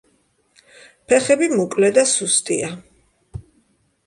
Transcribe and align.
ფეხები 1.11 1.49
მოკლე 1.57 1.91
და 1.99 2.07
სუსტია. 2.13 2.71